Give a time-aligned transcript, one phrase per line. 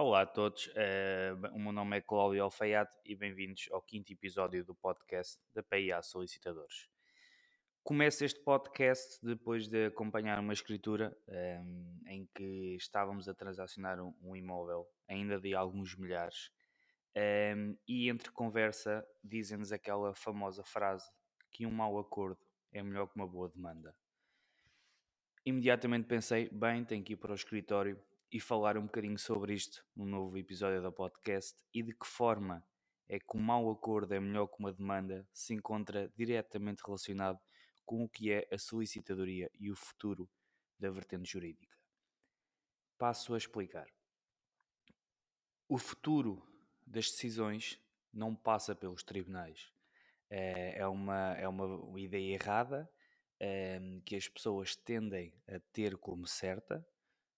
[0.00, 4.64] Olá a todos, eh, o meu nome é Cláudio Alfaiate e bem-vindos ao quinto episódio
[4.64, 6.88] do podcast da PIA Solicitadores.
[7.82, 14.14] Começo este podcast depois de acompanhar uma escritura um, em que estávamos a transacionar um,
[14.22, 16.52] um imóvel, ainda de alguns milhares,
[17.56, 21.10] um, e entre conversa dizem-nos aquela famosa frase
[21.50, 22.38] que um mau acordo
[22.70, 23.92] é melhor que uma boa demanda.
[25.44, 28.00] Imediatamente pensei, bem, tenho que ir para o escritório
[28.30, 32.64] e falar um bocadinho sobre isto no novo episódio da podcast e de que forma
[33.08, 37.38] é que um mau acordo é melhor que uma demanda se encontra diretamente relacionado
[37.86, 40.30] com o que é a solicitadoria e o futuro
[40.78, 41.74] da vertente jurídica.
[42.98, 43.88] Passo a explicar.
[45.66, 46.46] O futuro
[46.86, 47.80] das decisões
[48.12, 49.72] não passa pelos tribunais.
[50.28, 52.90] É, é uma, é uma ideia errada
[53.40, 56.86] é, que as pessoas tendem a ter como certa,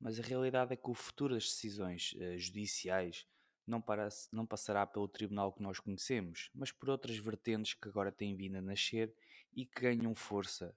[0.00, 3.26] mas a realidade é que o futuro das decisões uh, judiciais
[3.66, 8.12] não, parece, não passará pelo tribunal que nós conhecemos, mas por outras vertentes que agora
[8.12, 9.12] têm vindo a nascer
[9.52, 10.76] e que ganham força.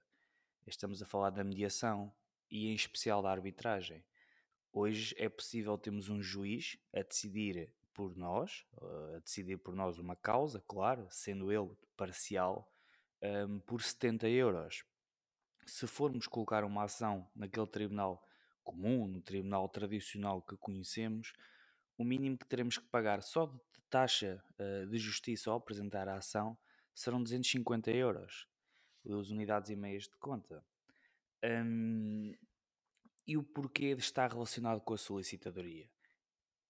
[0.66, 2.12] Estamos a falar da mediação
[2.50, 4.04] e, em especial, da arbitragem.
[4.72, 9.98] Hoje é possível termos um juiz a decidir por nós, eh, a decidir por nós
[9.98, 12.72] uma causa, claro, sendo ele parcial,
[13.20, 14.84] um, ehm, por 70 euros.
[15.66, 18.24] Se formos colocar uma ação naquele tribunal
[18.70, 21.32] comum, no tribunal tradicional que conhecemos,
[21.98, 23.58] o mínimo que teremos que pagar só de
[23.90, 26.56] taxa uh, de justiça ao apresentar a ação
[26.94, 28.46] serão 250 euros,
[29.04, 30.64] duas unidades e meias de conta.
[31.44, 32.32] Um,
[33.26, 35.88] e o porquê de estar relacionado com a solicitadoria?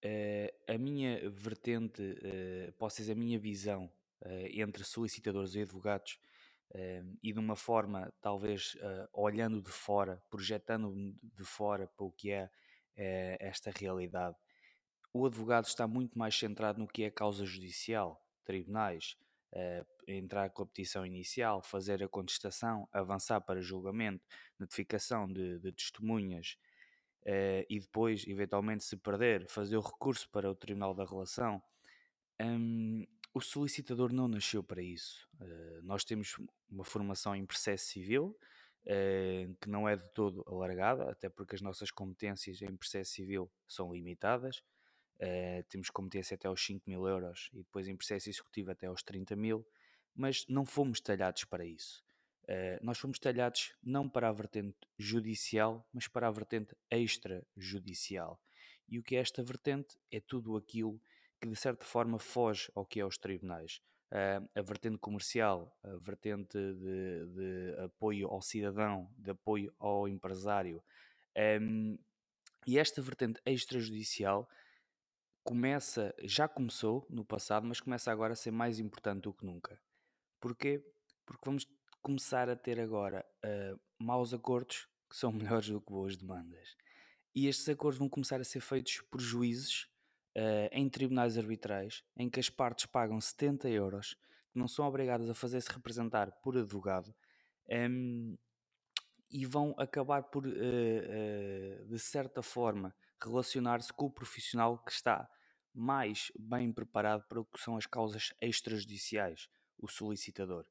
[0.03, 3.85] Uh, a minha vertente, uh, posso dizer, a minha visão
[4.21, 6.19] uh, entre solicitadores e advogados
[6.73, 12.11] Uh, e de uma forma, talvez uh, olhando de fora, projetando de fora para o
[12.13, 14.37] que é uh, esta realidade,
[15.13, 19.17] o advogado está muito mais centrado no que é causa judicial, tribunais,
[20.07, 24.25] entrar com a petição inicial, fazer a contestação, avançar para julgamento,
[24.57, 26.55] notificação de, de testemunhas
[27.69, 31.61] e depois, eventualmente, se perder, fazer o recurso para o Tribunal da Relação.
[32.41, 35.27] Um, o solicitador não nasceu para isso.
[35.39, 36.35] Uh, nós temos
[36.69, 38.37] uma formação em processo civil,
[38.85, 43.49] uh, que não é de todo alargada, até porque as nossas competências em processo civil
[43.67, 44.57] são limitadas.
[45.17, 49.03] Uh, temos competência até aos 5 mil euros e depois em processo executivo até aos
[49.03, 49.65] 30 mil,
[50.13, 52.03] mas não fomos talhados para isso.
[52.81, 58.41] nós fomos talhados não para a vertente judicial, mas para a vertente extrajudicial.
[58.89, 59.97] E o que é esta vertente?
[60.11, 61.05] É tudo aquilo que
[61.47, 63.81] de certa forma foge ao que é os tribunais.
[64.11, 70.83] Uh, a vertente comercial, a vertente de, de, apoio ao cidadão, de apoio ao empresário.
[71.61, 71.97] Um,
[72.67, 74.49] e esta vertente extrajudicial
[75.43, 79.81] começa, já começou no passado, mas começa agora a ser mais importante do que nunca.
[80.39, 80.83] Porquê?
[81.25, 81.65] Porque vamos
[82.01, 86.75] começar a ter agora uh, maus acordos que são melhores do que boas demandas.
[87.33, 89.87] E estes acordos vão começar a ser feitos por juízes
[90.37, 94.15] uh, em tribunais arbitrais em que as partes pagam 70 euros,
[94.53, 97.13] não são obrigadas a fazer-se representar por advogado
[97.69, 98.37] um, ehm,
[99.29, 102.93] e vão acabar por, uh, uh, de certa forma,
[103.23, 105.29] relacionar-se com o profissional que está
[105.73, 109.47] mais bem preparado para o que são as causas extrajudiciais,
[109.77, 110.65] o solicitador.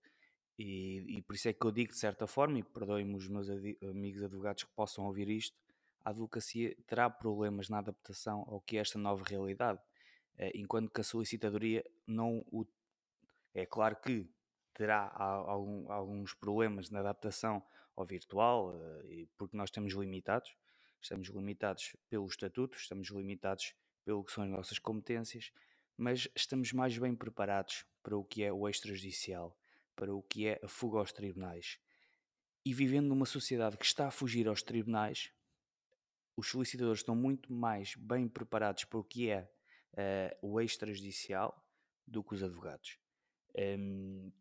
[0.59, 3.49] E, e, por isso é que eu digo de certa forma, e perdoem-me os meus
[3.83, 5.57] amigos advogados que possam ouvir isto,
[6.05, 9.81] a advocacia terá problemas na adaptação ao que é esta nova realidade,
[10.39, 12.65] eh, enquanto que a solicitadoria não o.
[13.55, 14.29] É claro que
[14.75, 15.13] terá
[15.89, 17.63] alguns problemas na adaptação
[17.97, 18.75] ao virtual,
[19.05, 20.57] eh, porque nós estamos limitados,
[21.01, 23.75] estamos limitados pelo estatuto, estamos limitados
[24.05, 25.53] pelo que são as nossas competências,
[25.97, 29.57] mas estamos mais bem preparados para o que é o extrajudicial,
[29.95, 31.79] para o que é a fuga aos tribunais.
[32.65, 35.31] E vivendo numa sociedade que está a fugir aos tribunais,
[36.37, 39.51] os solicitadores estão muito mais bem preparados para o que é
[39.95, 41.65] uh, o extrajudicial
[42.07, 42.99] do que os advogados.
[43.57, 44.33] Um,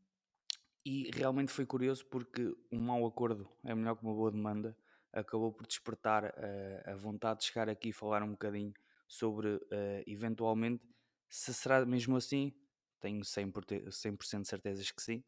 [0.85, 4.77] e realmente foi curioso porque um mau acordo é melhor que uma boa demanda
[5.11, 8.73] acabou por despertar uh, a vontade de chegar aqui e falar um bocadinho
[9.07, 9.59] sobre uh,
[10.05, 10.83] eventualmente
[11.27, 12.53] se será mesmo assim.
[12.99, 15.23] Tenho 100%, 100 de certezas que sim.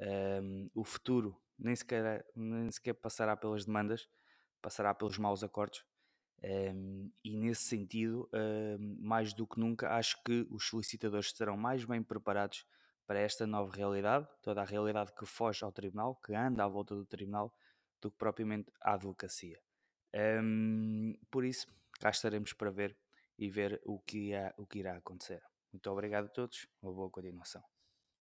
[0.00, 4.08] Um, o futuro nem sequer, nem sequer passará pelas demandas,
[4.62, 5.84] passará pelos maus acordos.
[6.42, 11.84] Um, e nesse sentido, um, mais do que nunca, acho que os solicitadores estarão mais
[11.84, 12.64] bem preparados
[13.06, 16.94] para esta nova realidade, toda a realidade que foge ao tribunal, que anda à volta
[16.94, 17.52] do tribunal,
[18.00, 19.60] do que propriamente a advocacia.
[20.14, 21.66] Um, por isso,
[21.98, 22.96] cá estaremos para ver
[23.38, 25.42] e ver o que, há, o que irá acontecer.
[25.72, 27.62] Muito obrigado a todos, uma boa continuação.